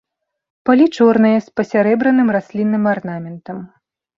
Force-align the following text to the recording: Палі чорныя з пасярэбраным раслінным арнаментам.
Палі 0.69 0.87
чорныя 0.97 1.37
з 1.49 1.53
пасярэбраным 1.61 2.33
раслінным 2.37 2.83
арнаментам. 2.97 3.57